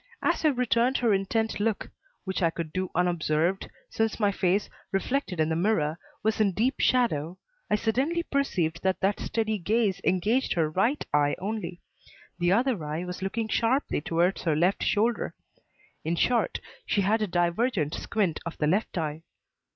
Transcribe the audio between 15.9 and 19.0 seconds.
In short, she had a divergent squint of the left